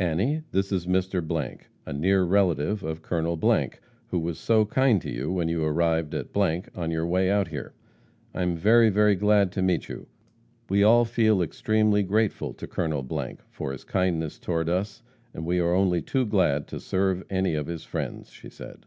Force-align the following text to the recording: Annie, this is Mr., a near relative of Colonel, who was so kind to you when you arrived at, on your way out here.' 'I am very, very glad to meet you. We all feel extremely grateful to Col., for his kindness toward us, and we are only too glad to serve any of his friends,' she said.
Annie, 0.00 0.42
this 0.50 0.72
is 0.72 0.88
Mr., 0.88 1.60
a 1.86 1.92
near 1.92 2.24
relative 2.24 2.82
of 2.82 3.00
Colonel, 3.00 3.36
who 4.08 4.18
was 4.18 4.36
so 4.36 4.64
kind 4.64 5.00
to 5.00 5.08
you 5.08 5.30
when 5.30 5.48
you 5.48 5.62
arrived 5.62 6.16
at, 6.16 6.36
on 6.74 6.90
your 6.90 7.06
way 7.06 7.30
out 7.30 7.46
here.' 7.46 7.72
'I 8.34 8.42
am 8.42 8.56
very, 8.56 8.90
very 8.90 9.14
glad 9.14 9.52
to 9.52 9.62
meet 9.62 9.88
you. 9.88 10.08
We 10.68 10.82
all 10.82 11.04
feel 11.04 11.40
extremely 11.40 12.02
grateful 12.02 12.52
to 12.54 12.66
Col., 12.66 13.04
for 13.52 13.70
his 13.70 13.84
kindness 13.84 14.40
toward 14.40 14.68
us, 14.68 15.04
and 15.32 15.46
we 15.46 15.60
are 15.60 15.74
only 15.74 16.02
too 16.02 16.26
glad 16.26 16.66
to 16.66 16.80
serve 16.80 17.22
any 17.30 17.54
of 17.54 17.68
his 17.68 17.84
friends,' 17.84 18.30
she 18.30 18.48
said. 18.50 18.84